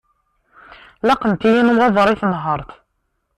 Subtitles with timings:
[1.07, 2.69] Laqent-iyi nnwaḍer i tenhert.